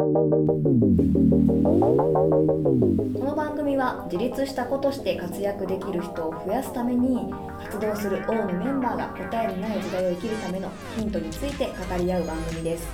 [0.00, 0.04] こ
[3.22, 12.88] の番組は自立した子として活躍できる人を増やすために活動する王のメンバーが答えのない時代を生きるためのヒントについて語り合う番組です。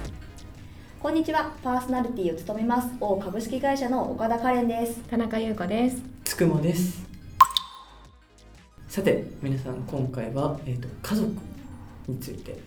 [1.00, 5.00] こんにちはパーソナリティを務めます王株式会社の岡田カレンです。
[5.08, 6.02] 田中優子です。
[6.24, 7.06] つくもです。
[8.88, 11.30] さて皆さん今回は、えー、と家族
[12.08, 12.58] について、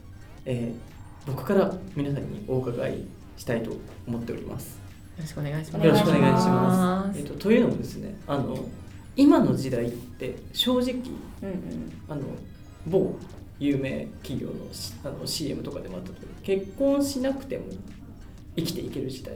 [0.45, 3.03] えー僕から皆さんにお伺い
[3.39, 3.71] したいと
[4.05, 4.77] 思っております。
[5.17, 5.85] よろしくお願いします。
[5.85, 7.19] よろしくお願いします。
[7.19, 8.57] えっと、というのもですねあの
[9.15, 10.93] 今の時代って正直
[11.41, 11.91] うんうん。
[12.09, 12.21] あの
[12.85, 13.15] 某
[13.59, 17.63] 有名企業のしあの CM とかでもあった通り結婚しなくても
[18.57, 19.35] 生きていける時代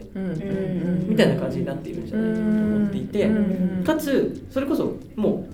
[1.08, 3.84] みたいな感じになっているんじゃないかなと思っていてうん。
[3.86, 5.48] かつそれこそも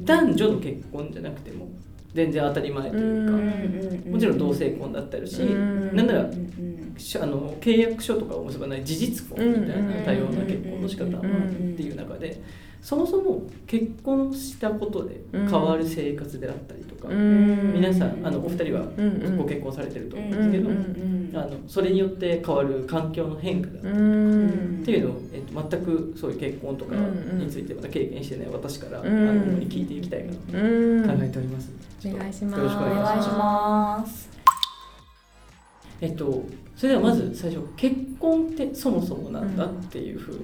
[0.00, 1.68] う男女の結婚じゃなくても
[2.14, 5.94] 全然当たり前というか、うんもちろん同性婚だったりし、うん。
[5.96, 6.24] なんならあ
[7.26, 12.42] の契約書とかを結ばない事実婚みたいな多様な結婚の仕方もあるっていう中で
[12.82, 17.74] そもそも結婚したことで変わる生活であったりとか、うん。
[17.74, 24.80] 皆さんあのお二人はうんご結婚されてると思うんですけど、うんあのそれによって変わる環境の変化だったりうん。
[24.82, 31.06] っていうのを、えっと、全くそういう結婚とかについてまだ経験してない私から、うんあの聞いていきたいかなとうん。
[31.06, 31.70] 考えております。
[32.06, 32.58] お願いします。
[32.58, 33.36] よろしくおお願いしま
[34.00, 34.30] ます。
[36.00, 36.44] えっと、
[36.76, 40.40] それではまず最初結婚ってそもそもなんだっていうふう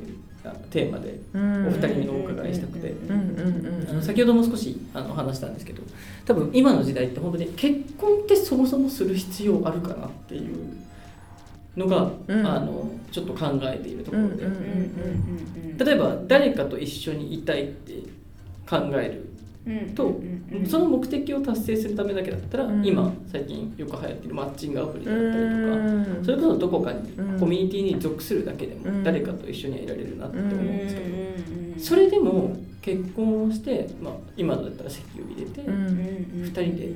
[0.46, 2.94] なテーマでおお二人にお伺いしたくて。
[4.02, 5.82] 先ほども少しあの話したんですけど
[6.24, 10.56] 多分今の時代って本当に結婚ってそもそもする必要あるかなっていう
[11.76, 12.46] のが、うん。
[12.46, 15.78] あのちょっと考えているところで、うん。
[15.78, 17.92] 例えば誰かと一緒にいたいって
[18.68, 19.28] 考える
[19.94, 20.20] と、
[20.68, 22.86] その目的を達成するためだけだったら、うん。
[22.86, 26.24] 今最近よく流行ってるマッチングアプリだったりとか、うん。
[26.24, 27.40] それこそどこかにうん。
[27.40, 29.02] コミュニティに属するだけでもうん。
[29.02, 31.80] 誰かと一緒にはいられるなって思うんですけど、うん。
[31.80, 36.42] それでも結婚をして、まあ、今のだったら籍を入れて、うん。
[36.44, 36.92] 二人で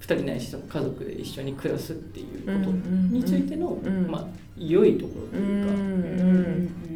[0.00, 2.70] 2人ないしその家族で一緒に暮らすっていうこと
[3.14, 4.10] についての、うん。
[4.10, 4.26] まあ、
[4.58, 6.95] 良いところとういうか、ん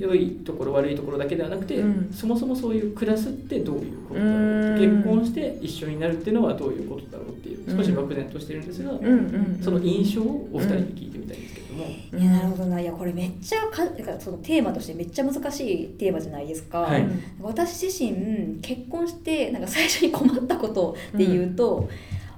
[0.00, 2.12] 良いところ悪いところだけではなくて、うん。
[2.12, 5.02] そもそもそういう暮らすってどういうことだろう、うん。
[5.02, 12.80] 結婚して一緒になるっていうのはどういうことだろうっていう少し漠然としてるんですが、うんうんその印象をお二人に聞いてみたいんですけども、いやなるほどな。
[12.80, 17.06] いやこれめっちゃかかそのテーマとしてめっちゃ難しいテーマじゃないですか、はい。
[17.40, 21.88] 私自身結婚してなんか最初に困ったことで言うと、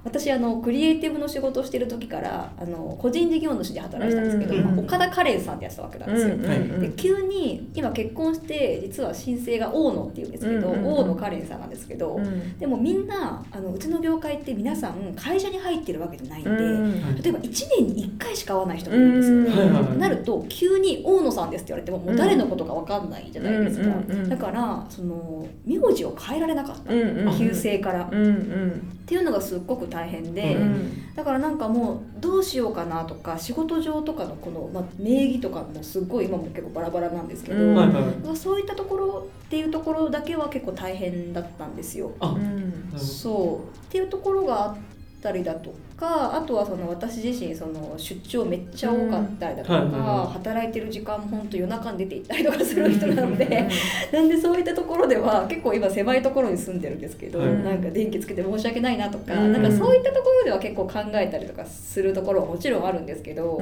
[0.03, 6.37] 私あのクリエイティブの仕事をしてる時からあの個人事業主で働いてたんですけど、うんまあ岡田カレンさんってやってたわけなんですよ。
[6.47, 10.93] はいで急に今結婚して実は申請が大野っていうんですけど、うんうんうん。
[10.93, 12.19] 大野カレンさんなんですけど、
[12.59, 19.35] でもみんなあのうちの業界って皆さん会社に入ってるわけじゃないんで、例えば1年に1回しか会わない人がいるんですよ。
[19.41, 19.49] ね。
[19.49, 19.97] はいはいはい。
[19.97, 26.91] なると急に「大野さんです」って言われてももう誰のことか分かんないじゃないですか、うんうんうんだからその名字を変えられなかった、
[27.37, 31.15] 旧姓から、っうんうんていうのがすっごく大変で、うん。
[31.15, 37.75] だからなんかもうどうしようかなとか仕事上とかのこの、まあ、名義とかもすっごい今も結構バラバラなんですけど、うん。
[37.75, 42.11] はいはいまあそういったところっていうところだけは結構大変だったんですよ。
[42.19, 42.59] あ、なる
[42.91, 43.03] ほど。
[43.03, 43.77] そう。
[43.77, 44.77] っていうところがあっ
[45.23, 49.91] たりだとかあとはその私自身その出張めっちゃ多かったりだとか、うん。
[49.91, 50.33] はい。
[50.33, 53.69] 働いてる時間も本当夜中に出て行ったりとかする人なので、
[54.11, 57.63] なんでそういったところでは結構今狭いところに住んでるんですけど、はい。
[57.63, 59.53] なんか電気つけて申し訳ないなとか、うん。
[59.53, 63.61] なんかそういったところでは結構考えたりとかするところはもちろんあるんですけど、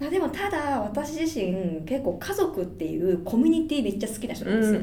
[0.00, 4.80] まあでもただ私自身結構家族っていうコミュニティめっちゃ好きな人なんですよ。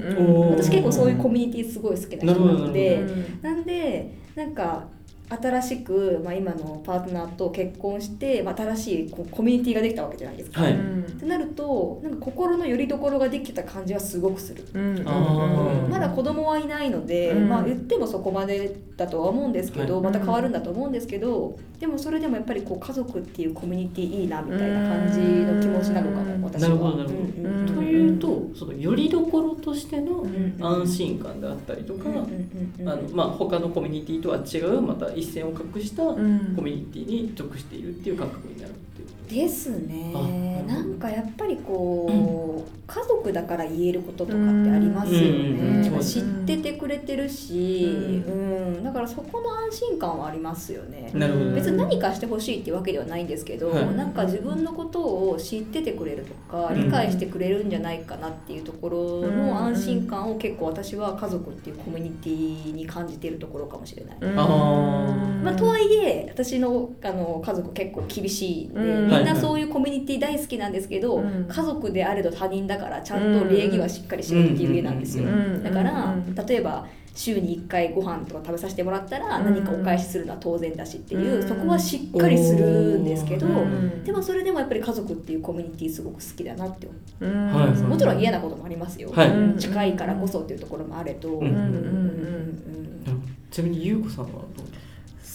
[0.52, 3.06] 私結構そういうコミュニティすごい好きな人なので。
[3.42, 4.86] ななんでなんか
[5.30, 10.62] 新しく、まあ、今のパートナーと結婚して、まあ、新しいこうコミュニティができたわけじゃないですか。
[10.62, 10.74] はい。
[10.74, 10.76] っ
[11.20, 14.64] てなるとなんか心の拠り所ができた感じはすごくする。
[14.74, 15.90] あー。
[15.90, 17.50] まだ子供はいないので、うん。
[17.50, 20.04] まあ、言ってもそこまでだとは思うんですけど、はい。
[20.04, 26.42] また変わるんだと思うんですけどでもそれでもやっぱりこう家族っていうコミュニティいいなみたいな感じの気持ちなのかうん。
[26.42, 26.70] も私は。
[26.70, 27.20] なるほどなるほど。
[27.20, 27.76] うんうんうん。
[27.76, 32.90] というとそのよりどころとしてのん安心感であったりとか、うんうんうんうん。
[32.90, 36.56] あのまあ、他のコミュニティとは違うまた一線を画したコうん。
[36.64, 40.14] ミュニティに属しているっていう感覚になるっていうですね。
[40.16, 48.84] あなんかやっぱりこう、家族だから言えることとかってありますよね、知っててくれてるし、ううん。
[48.84, 51.52] だからそこの安心感はありますよね、なるほど。
[51.52, 53.96] 別に何かしてほしいっていうわけではないんですけど、はい。
[53.96, 56.86] なんか自分のことを知っててくれるとかうん。
[56.86, 64.18] 理解してくれるんじゃないかなっていうところの安心感を結構私は家族っていうコミュニティに感じているところかもしれない。
[64.20, 69.08] まあ、とはいえ私のあの家族結構厳しいんで、うん。
[69.10, 71.48] みんなそういうコミュニティ大好きなんですけど、うん。
[71.48, 75.64] 家族であれど他人だからちゃんと礼儀はしっかりしろっていう家なんですよ、うん。
[75.64, 76.36] だから、うん。
[76.36, 76.86] 例えば
[77.18, 79.46] 週に1回ご飯とか食べさせてもらったらうん。
[79.46, 81.48] 何かお返しするのは当然だしっていう、うん。
[81.48, 84.04] そこはしっかりするんですけど、うん。
[84.04, 87.54] でもそれでもやっぱり家族っていうコミュニティすごく好きだなって思う、うん。
[87.54, 89.30] はいもちろん嫌なこともありますよ、はい。
[89.30, 91.48] うん近いからこそっていうところもあれど、うん。
[91.48, 91.54] うん。
[91.54, 91.56] うん。
[91.56, 91.60] う
[93.12, 93.24] ん。
[93.50, 94.46] ちなみに優子さんはどう？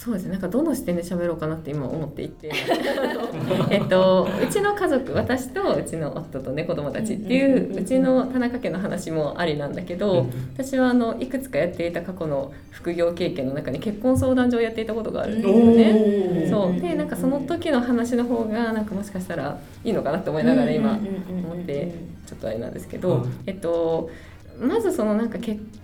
[0.03, 0.31] そうですね。
[0.33, 2.51] なんかどの視点で喋ろうかなって今思っていて。
[3.71, 16.47] えっとうちの家族私とうちの夫とね子供たちっていうんうちの田中家の話もありなんだけど、うん私はあのいくつかやっていた過去の副業経験の中に結婚相談所をやっていたことがあるんですよね。
[16.49, 16.81] そう。
[16.81, 21.93] でなんかその時の話の方がなんかもしかしたらいいのかなって思いながら今思って
[22.25, 23.31] ちょっとあれなんですけど、うん。
[23.45, 24.09] えっと
[24.59, 25.82] まずそのなんか結婚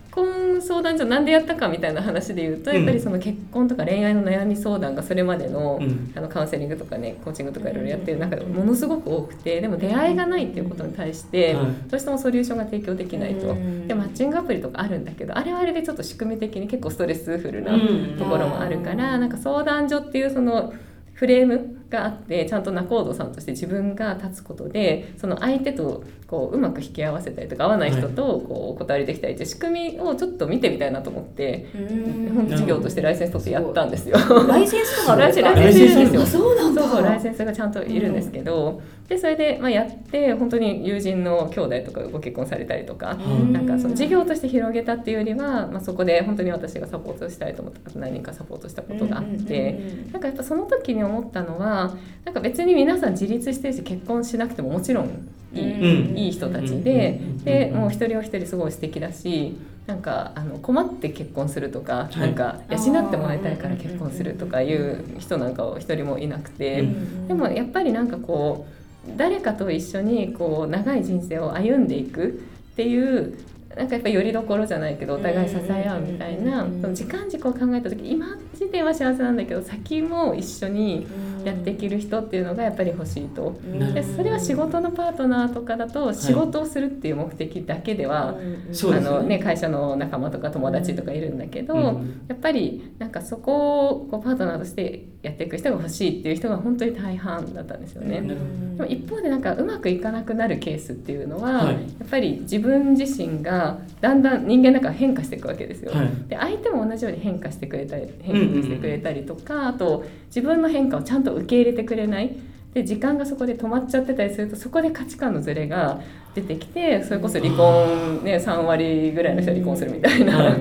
[0.61, 2.77] 相談所なんでやったかみたいな話で言うと、うん。
[2.77, 6.11] やっぱりその結婚とか恋愛の悩み相談がそれまでの,、うん。
[6.15, 13.55] あのカウンセリングとかねコーチングとかいろいろやってる中でものすごく多くてでも出会いがないっていうことに対して、はいどうしてもソリューションが提供できないと。
[13.87, 18.15] でマッチングアプリとかあるんだけどあれはあれでちょっと仕組み的に結構ストレスフルなうん。
[18.17, 20.73] ところもあるから、なんか相談所っていうその
[21.13, 34.17] フレームがあってちゃんと仲人さんとして自分が立つことでその相手とこううまく引き合わせたりとか合わない人とこうお断りできたりっていう仕組みをちょっと見てみたいなと思って本当事業としてライセンス取ってやったんですよ。
[34.47, 35.51] ライセンスとかあるんですか？
[35.51, 36.81] ライセンスいるんですよあそうなんだ。
[36.83, 43.51] そうそうライセンスがちゃんといるんですけど、でそれで、まあ、やって本当に友人の兄弟とかご結婚されたりとか、うん。
[43.51, 49.79] なんかその事業として広げたっていうよりは、まあ、そこで本当に私がサポートしたいと思った何人かサポートしたことがあって。
[50.11, 56.17] なんかやっぱその時に思ったのはなんか別に皆さん自立してるし結婚しなくてももちろんいい,、うん。
[56.17, 59.57] いい人たちで、でもう一人人お一人すごい素敵だし
[59.87, 62.19] なんかあの困って結婚するとか、はい。
[62.19, 67.27] なんか養ってもらいたいから結婚するとかいう人なんか一人もいなくて、うん。
[67.27, 68.78] でもやっぱりなんかこう
[69.17, 72.41] 誰かと一緒にこう長い人生を歩んでいく
[72.73, 73.37] っていう
[73.75, 76.81] なんかやっぱりよりどころじゃないけどお互い支え合うみたいなうん。
[76.81, 81.07] その時間軸を考えた時今時点は幸せなんだけど先も一緒に
[81.45, 83.59] やっていける人っていうのがやっぱり欲しいと。
[83.93, 88.35] でそれは仕事のパートナーとかだと仕事をするっていう目的だけでは、
[88.71, 89.09] そうですね。
[89.09, 98.21] あのね、会社の仲間とか友達とかいるんだけど、うんやっぱりなんかそこをこうパートナーとしてやっていく人が欲しいっていう人が本当に大半だったんですよね。
[98.21, 101.73] でも一方でなんかうまくいかなくなるケースっていうのは、はい。
[101.73, 105.91] やっぱり自分自身がだんだん人間だから変化していくわけですよ。
[105.91, 106.09] はい。
[106.27, 112.35] で相手も同じように変化してくれたり変化してくれたりとか、あと自分の変化をちゃんと受け入れてくれない。
[112.73, 116.01] で時間がそこで止まっちゃってたりするとそこで価値観のズレが
[116.35, 120.55] 出てきてそれこそ離婚、ね、3割ぐらいの人は離婚するみたいな。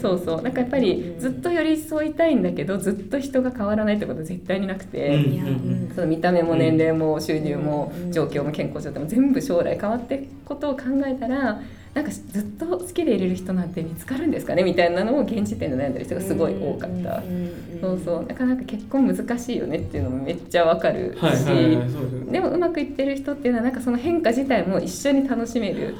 [0.00, 0.42] そうそう。
[0.42, 5.22] なんかやっぱりずっと寄り添いたいんだけどずっと人が変わらないってことは絶対になくて、
[5.94, 8.12] その見た目も年齢も収入もうん。
[8.12, 11.60] 状況も健康状態も全部将来変わっていくことを考えたら
[11.92, 17.22] なんかずっと好きでいれる人なんて見つかるんですかねみたいなのを現時点で悩んでる人がすごい多かった。
[17.80, 18.26] そうそう。
[18.26, 25.96] なかなか結婚難しいよねっていうのもめっちゃわかるし、でもうまくいってる人っていうのはなんかその変化自体も一緒に楽しめる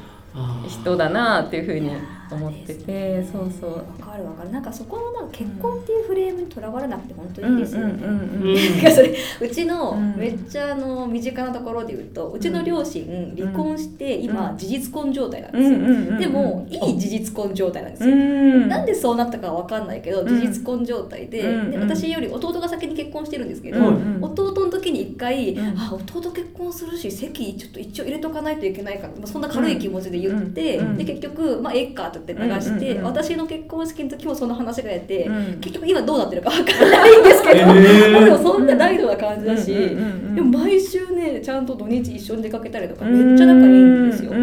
[0.68, 1.90] 人だなっていうふうに
[2.34, 3.70] 思っててそうそう。
[3.70, 4.50] わかるわかる。
[4.50, 10.16] なんかそこのなんか結婚っていうフレームにとらわれなくて本当にいいですよね、それうちのうん。
[10.16, 14.58] めっちゃあの身近なところで言うとうちの両親離婚して今うん。
[14.58, 18.68] 事実婚状態なんうんですよ、でもいい事実婚状態なんですうよ、ん。
[18.68, 23.78] なんでそうなったかは分かんないけどん事実婚状態で,、で私より弟が先に結婚してるんですけど、
[24.20, 25.78] 弟の時に一回、うん。
[25.78, 30.96] あ弟結婚するし籍ちょっと一応入れとかないといけないから、まあ、そんな軽い気持ちで言って、うん。
[30.96, 33.04] で結局、まあ、えって言って流して、うんうんうん。
[33.04, 35.60] 私の結婚式の時もその話がやって、うん。
[35.60, 38.12] 結局今どうなってるか分かんないんですけど、えー。
[38.12, 44.30] ま あでもそんな大感じだし、うんうんうんうんでも毎週ねちゃんと土日一緒に出かけたりとかめっちゃ仲いいんですよ。
[44.30, 44.36] で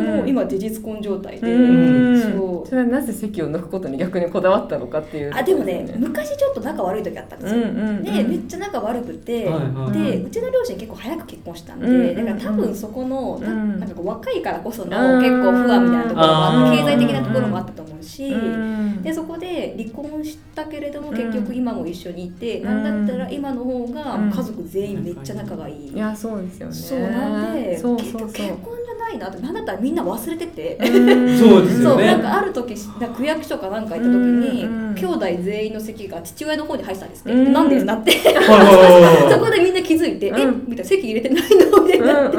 [0.00, 2.68] も今事実婚状態で、うんそう。
[2.68, 7.60] それはなぜ席を抜くことに逆にこだわったのかっていうあでもね昔ちょっと仲悪い時あったんですよ。
[7.60, 8.02] うんうんうん。
[8.02, 9.92] でめっちゃ仲悪くて、はいはい。
[9.92, 13.80] でうちの両親結構早く結婚したんで、うんだから多分そこの、なうん。
[13.80, 21.16] なんかこう若いからこそのうん結構不安みたいなところもあって経済的なところもあったと思うし、うんでそこで離婚したけれどもうん。
[21.16, 22.82] 結局今も一緒にいて、うん。
[22.82, 25.88] なんだったら今の方がうん家族全員めっちゃ仲がいい。
[25.88, 26.74] いやそうですよね。
[26.74, 28.46] そうなんでそう結局そうそう。
[28.48, 30.78] 結婚じゃないなってなんだったらみんな忘れてて。
[30.80, 31.38] うん。
[31.38, 32.02] そうですよね。
[32.02, 34.82] そうなんかある時なんか区役所かなんか行った時に、うん。
[34.82, 37.52] うん兄弟全員の席が父親の方に入ってたんですって、うん。
[37.52, 38.10] なんでなって。
[38.10, 40.40] そこでみんな気づいて「うん。
[40.40, 42.36] えみたいな席入れてないの?」みたいになって、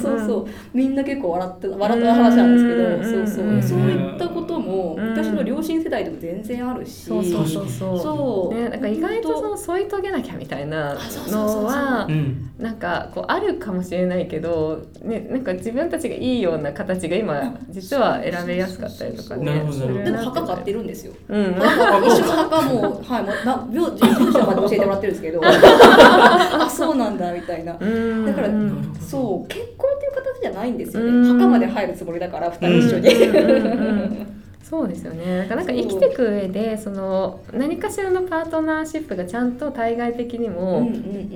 [0.00, 0.46] そうそう。
[0.72, 3.62] みんな結構笑って笑った話なんですけど、うんそうそう、うん。
[3.62, 5.10] そういったこともうん。
[5.10, 7.98] 私の両親世代でも全然あるし、そうそうそうそう。
[7.98, 8.54] そう。
[8.54, 11.62] ね、なんか意外とその添い遂げなきゃみたいなあそうそうそうそう。
[11.62, 21.12] のはうんなんかこうあるかもしれないけど、ね、なんか自分たちがいいような形が今実は選べやすかったりとかねなるほどするでもな墓買ってるんですよ。
[21.28, 21.54] うん。
[21.54, 25.40] 墓一緒の墓もはいもうな病住所まで教えてもらってるんですけど。
[25.44, 27.76] あそうなんだみたいな。
[27.78, 28.26] うん。
[28.26, 31.38] だからうんそう結婚っていう形じゃないんですよね、うん。
[31.38, 34.26] 墓まで入るつもりだから二人一緒に、
[34.68, 35.38] そうですよね。
[35.38, 40.90] なんかなんか生きていく上でその何かしらのパートナーシップがちゃんと対外的にも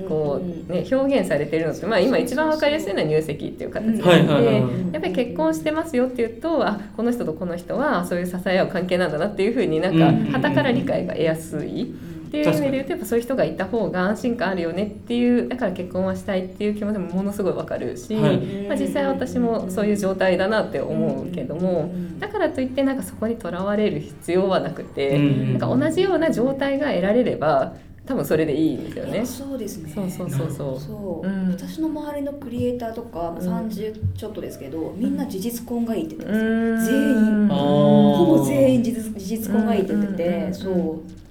[0.09, 4.59] こう、ね、表現されてるのって、まあ、今一番わかりやすいのは入籍っていう形で、
[4.91, 10.31] やっぱり結婚してますよっていうとあこの人とこの人はそういう支え合う関係なんだなっていうふうになんかうん。
[10.31, 11.95] 傍から理解が得やすい。
[12.31, 18.37] っていう意味で言うとやっぱそういう人がいた方が安心感あるよねっていうだから結婚はしたいっていう気持ちもものすごいわかるし、はい。
[18.69, 27.73] まあ、実際私もそういう状態だなって思うけどもだからといってなんかそこにとらわれる必要はなくて、うんなんか同じような状態が得られれば
[28.05, 29.25] 多分それでいいんですよね。
[29.25, 29.91] そうですね。
[29.93, 30.79] そうそうそうそう。
[30.79, 31.49] そう、うん。
[31.49, 37.47] 私の周りのクリエイターとか、まあ、30ちょっとですけど、みんな事実婚がいいって言ってますよ、全員。
[37.47, 40.53] ほぼ全員事実事実婚がいいって言ってて、うんうんうんうん。
[40.53, 41.21] そう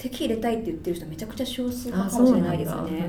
[0.00, 3.06] 籍入れたいって言ってる人めちゃくちゃ少数あ派かもしれないですそうね。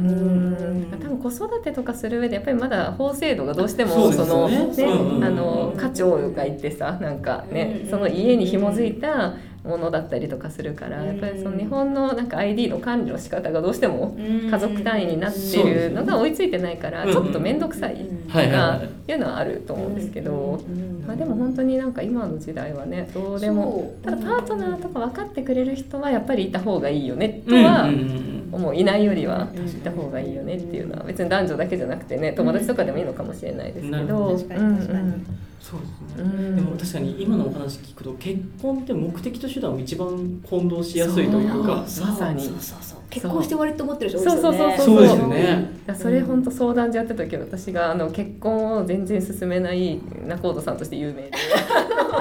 [0.92, 4.86] 多分子育てとかする上でやっぱりまだ法制度がどうしてもそのよね
[5.26, 7.90] あの家長がいてさなんかねうん。
[7.90, 17.12] その家に紐づいたものだったりとかするからやっぱりその日本のなんか ID の管理の仕方がどうしても家族単位になってるのが追いついてないからうん。
[17.12, 17.96] ちょっと面倒くさい
[18.28, 20.60] とかいいうのはあると思うんですけど。
[20.68, 21.04] うん。
[21.06, 28.50] まあ、でも本当になんか今の時代はねどうでもただパートナーとか分かってくれる人はやっぱりいた方がいいよねとうんはうんうん。
[28.52, 28.76] 思う。
[28.76, 34.16] いないよりはうんいた方がいいよねっていうのは別に男女だけじゃなくてね友達とかでもいいのかもしれないですけど。
[34.18, 35.14] ほど確かに確かに
[35.62, 36.56] そうですね、うん。
[36.56, 41.84] でも確かに今のお話聞くと結婚って目的と手段を一番混同しやすいというか。
[41.88, 42.08] そう。
[42.08, 42.44] まさに。
[42.44, 44.78] そうそうそう結婚して終わりって思ってる人多いですよね。
[44.80, 45.82] そうそうね。
[45.96, 51.32] それ本当相談所やってた時私があの結婚を全然進めない仲人さんとして有名で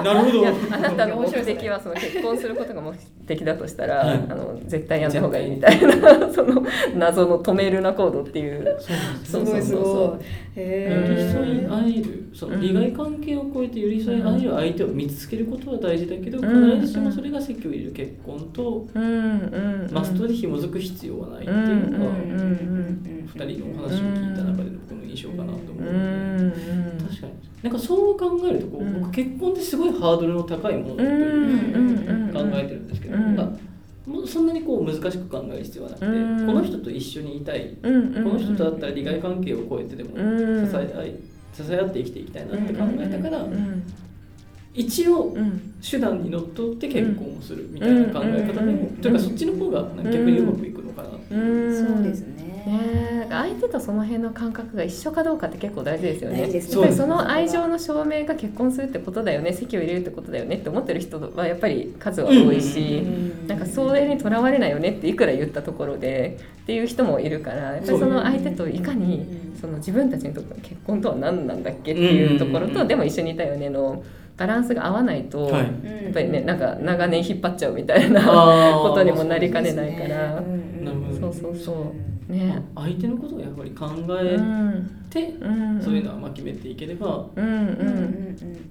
[0.03, 0.39] なるほど。
[0.39, 2.93] いやあなたの目的はその結婚することが目
[3.27, 4.17] 的だとしたら、はい。
[4.29, 6.63] あの絶対やんだ方がいいみたいなその
[6.95, 8.77] 謎の止めるなコードっていう。
[9.25, 10.59] そうそうそうそうそう。
[10.59, 12.29] 寄り添いへ合える。
[12.33, 16.71] その利害関係を超えて寄り添い合える相手を見つけることは大事だけど、うん。
[16.77, 19.89] 必ずしもそれが籍を入れる結婚とうん。
[19.91, 22.31] マストで紐づく必要はないっていうのがうん。
[22.31, 22.37] うん。
[22.37, 23.31] うん。
[23.33, 24.79] 2人のお話を聞いた中での
[25.11, 26.51] 僕の印象かなと思うの
[27.07, 27.33] 確かに。
[27.63, 29.01] なんかそう考えるとこう、うん。
[29.01, 31.79] 僕結婚ってすごいハードルの高いものだというう
[32.29, 33.35] ん考えてるんですけど、うん。
[33.35, 33.59] なんか
[34.07, 36.47] もうそんなにこう難しく考える必要はなくて、うん。
[36.47, 40.69] この人と一緒にいたい、この人とだったら利害関係を超えてでもうん。
[40.69, 41.15] 支え合い
[41.53, 43.83] 支え合って生きていきたいなって考えたから、うん
[44.73, 45.73] 一応うん。
[45.81, 51.33] 手段にのっとって結婚をするみたいな考え方でも、うんというかそっちの方が逆にうまくいくのかなって。
[51.33, 51.41] いう。
[51.41, 51.87] うん。
[51.87, 52.30] そうですね。
[52.65, 52.79] ね。
[53.23, 56.41] え相手とその辺の感覚が一緒かどうかって結構大事ですよね。
[56.41, 59.53] 大事ですやっぱりその愛情の証明が結婚するってことだよね。
[59.53, 63.03] 籍を入れるってことだよねって思ってる人はやっぱり数は多いし、
[63.47, 69.25] なんかそれにとらわれないよねっていくら言ったところでっていう人もいるからやっぱりその相手といかに
[69.59, 72.73] その自分たちにとっての結婚とは何なんだっけっていうところうんうんうん。
[72.81, 74.03] とでも一緒にいたよねの
[74.37, 75.53] バランスが合わないと、はい。
[75.53, 78.21] やっぱりねなんか長年引っ張っちゃうみたいな
[78.81, 80.43] ことにもなりかねないから。
[81.19, 82.65] そうそうそうね。
[82.75, 83.87] 相手のことをやっぱり考
[85.15, 85.81] うえんて、うん。
[85.81, 88.21] そういうのはまあ決めていければ、うんうん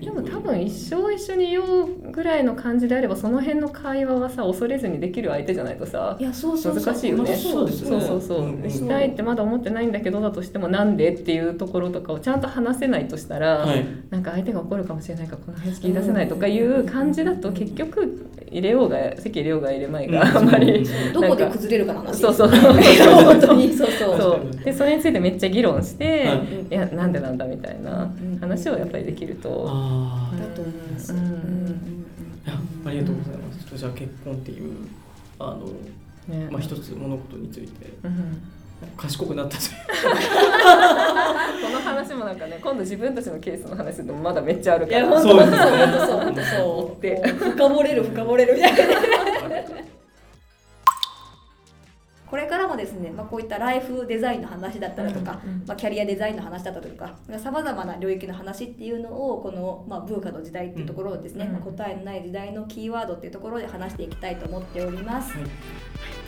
[0.00, 6.84] でも多分一生一緒にいようぐらいの感じであればその辺の会話はさ恐れずにできる相手じゃないとさいやそうそうそう。
[6.84, 7.36] 難しいよね。
[7.36, 8.06] そうですよね。
[8.06, 8.70] そうそうそう、うんうん。
[8.70, 13.84] したいってまだ思ってないんだけどだとしてもなんでっていうところとかをちゃんと話せないとしたら、はい。
[14.08, 22.48] なんか相手が怒るかもしれないからこの話聞き出せないとかいう感じだと結局入れようが席入れようが入れまいがあんまりどこで崩れるかの話そうそう。
[22.48, 23.72] 本当に。
[23.72, 24.18] そうそう。
[24.18, 28.10] そうでそれについてめっちゃ議論して、はいい、やなんでなんだみたいな
[28.40, 29.66] 話をやっぱりできると。
[29.68, 31.12] あだと思います。
[31.12, 31.18] あ、い
[32.46, 33.76] やありがとうございます。
[33.76, 34.88] じゃあ結婚っていう
[35.38, 35.66] あの
[36.28, 36.48] ね。
[36.50, 38.42] まあ一つ物事についてうん
[38.96, 39.70] 賢くなったという。
[41.62, 46.20] この話もなんかね今度自分たちのケースの話でもまだめっちゃあるいやから本当そう本当そう。
[46.20, 46.60] 本当そう。
[46.62, 47.28] 追って。
[47.38, 48.78] 深掘れる深掘れるみたいな。
[52.30, 61.52] これからもですね、まあ、こういったライフデザインの話だったりとか、うんうんまあ、キャリアデザインの話だったりとかさまざまな領域の話っていうのをこの、まあ、ブーカの時代っていうところをですね、うん。
[61.54, 65.46] まあ、答えのない時代のキーワードっていうところで話していきたいと思っております、はい。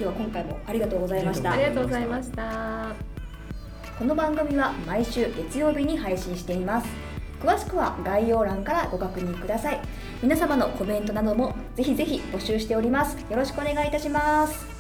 [0.01, 1.53] では今回もありがとうございました。
[1.53, 2.95] ありがとうございました。
[3.97, 6.89] この番組は毎週月曜日に配信しています。
[7.41, 9.81] 詳しくは概要欄からご確認ください。
[10.21, 13.17] 皆様のコメントなどもぜひぜひ募集しております。
[13.31, 14.72] よろしくお願いいたします